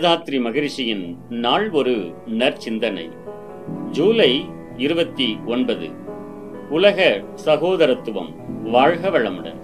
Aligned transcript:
வேதாத்ரி 0.00 0.40
மகரிஷியின் 0.40 1.16
நாள் 1.28 1.70
ஒரு 1.70 2.14
நற்சிந்தனை. 2.38 3.10
ஜூலை 3.90 4.44
இருபத்தி 4.76 5.38
ஒன்பது. 5.46 5.88
உலக 6.70 7.22
சகோதரத்துவம் 7.44 8.34
வாழ்க 8.64 9.10
வளமுடன். 9.10 9.60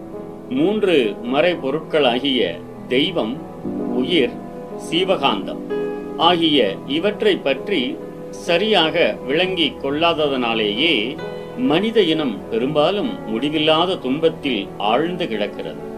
மூன்று 0.49 1.17
மறைபொருட்களாகிய 1.23 2.61
தெய்வம் 2.89 3.37
உயிர் 3.95 4.31
சீவகாந்தம் 4.91 5.63
ஆகிய 6.17 6.75
இவற்றை 6.87 7.37
பற்றி 7.37 7.97
சரியாக 8.31 9.17
விளங்கிக் 9.27 9.85
கொள்ளாததனாலேயே 9.85 11.17
மனித 11.57 12.01
இனம் 12.01 12.49
பெரும்பாலும் 12.51 13.29
முடிவில்லாத 13.29 13.97
துன்பத்தில் 13.97 14.69
ஆழ்ந்து 14.79 15.29
கிடக்கிறது. 15.29 15.95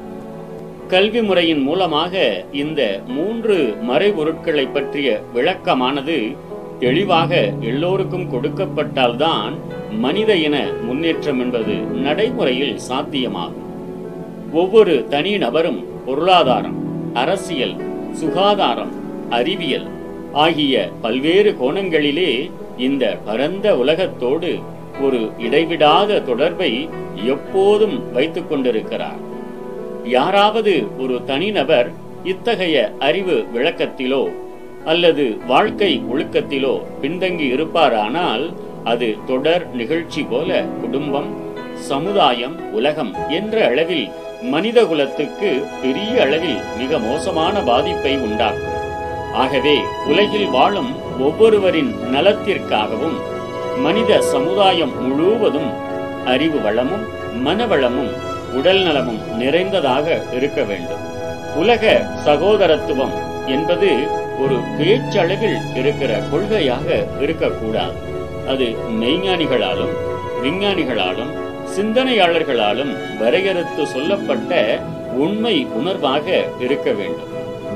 கல்வி 0.92 1.20
முறையின் 1.22 1.62
மூலமாக 1.62 2.44
இந்த 2.52 2.82
மூன்று 3.06 3.56
மறைபொருட்களை 3.88 4.64
பற்றிய 4.72 5.08
விளக்கமானது 5.34 6.16
தெளிவாக 6.78 7.30
எல்லோருக்கும் 7.60 8.26
கொடுக்கப்பட்டால்தான் 8.32 9.54
மனித 10.00 10.30
இன 10.46 10.56
முன்னேற்றம் 10.86 11.40
என்பது 11.40 11.74
நடைமுறையில் 12.06 12.78
சாத்தியமாகும். 12.88 13.66
ஒவ்வொரு 14.52 14.94
தனி 15.08 15.32
நபரும் 15.36 15.80
பொருளாதாரம் 16.06 16.78
அரசியல் 17.14 17.76
சுகாதாரம் 18.12 18.92
அறிவியல் 19.28 19.88
ஆகிய 20.32 20.88
பல்வேறு 21.00 21.52
கோணங்களிலே 21.60 22.32
இந்த 22.76 23.16
பரந்த 23.24 23.76
உலகத்தோடு 23.76 24.52
ஒரு 25.00 25.30
இடைவிடாத 25.38 26.20
தொடர்பை 26.20 26.72
எப்போதும் 27.24 28.12
வைத்துக் 28.12 28.48
கொண்டிருக்கிறார். 28.48 29.20
யாராவது 30.08 30.86
ஒரு 30.98 31.24
தனிநபர் 31.24 31.88
இத்தகைய 32.24 32.76
அறிவு 32.98 33.36
விளக்கத்திலோ 33.54 34.22
அல்லது 34.84 35.24
வாழ்க்கை 35.46 36.02
ஒழுக்கத்திலோ 36.12 36.74
பின்தங்கி 37.02 37.46
இருப்பாரானால் 37.54 38.44
அது 38.84 39.16
தொடர் 39.26 39.74
நிகழ்ச்சி 39.74 40.22
போல 40.22 40.60
குடும்பம் 40.80 41.28
சமுதாயம் 41.74 42.72
உலகம் 42.72 43.12
என்ற 43.28 43.66
அளவில் 43.66 44.06
மனித 44.42 44.84
குலத்துக்கு 44.84 45.50
பெரிய 45.82 46.22
அளவில் 46.22 46.58
மிக 46.78 46.98
மோசமான 46.98 47.60
பாதிப்பை 47.60 48.16
உண்டாக்கும். 48.16 48.74
ஆகவே 49.32 49.76
உலகில் 50.06 50.48
வாழும் 50.50 50.92
ஒவ்வொருவரின் 51.18 51.92
நலத்திற்காகவும் 52.12 53.18
மனித 53.82 54.20
சமுதாயம் 54.20 54.94
முழுவதும் 55.02 55.70
அறிவு 56.24 56.60
வளமும் 56.60 57.04
மனவளமும் 57.44 58.12
உடல் 58.52 58.82
நலமும் 58.82 59.36
நிறைந்ததாக 59.36 60.22
இருக்க 60.32 60.62
வேண்டும். 60.62 61.16
உலக 61.56 62.06
சகோதரத்துவம் 62.24 63.12
என்பது 63.46 64.06
ஒரு 64.40 64.56
பேச்சளவில் 64.78 65.76
இருக்கிற 65.76 66.20
கொள்கையாக 66.32 67.06
இருக்கக்கூடாது. 67.20 67.92
அது 68.48 68.76
மெய்ஞானிகளாலும் 69.00 69.94
விஞ்ஞானிகளாலும் 70.42 71.32
சிந்தனையாளர்களாலும் 71.76 72.96
வரையறுத்து 73.18 73.86
சொல்லப்பட்ட 73.86 74.80
உண்மை 75.14 75.66
உணர்வாக 75.66 76.44
இருக்க 76.60 76.92
வேண்டும். 76.92 77.26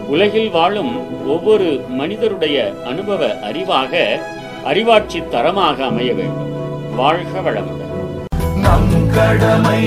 உலகில் 0.08 0.50
வாழும் 0.50 1.26
ஒவ்வொரு 1.26 1.84
மனிதருடைய 1.88 2.74
அனுபவ 2.86 3.26
அறிவாக 3.26 4.20
அறிவாட்சி 4.64 5.28
தரமாக 5.28 5.84
அமைய 5.84 6.12
வேண்டும். 6.12 6.50
வாழ்க 6.96 7.40
வளமுடன். 7.40 7.91
நம் 8.72 8.92
கடமை 9.14 9.82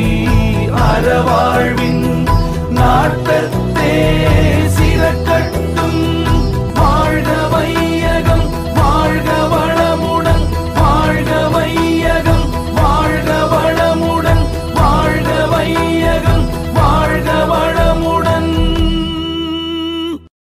அறவாழ்வின் 0.88 2.05